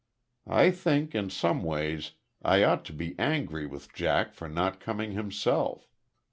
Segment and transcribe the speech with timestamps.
[0.47, 5.11] I think, in some ways, I ought to be angry with Jack for not coming
[5.11, 5.91] himself....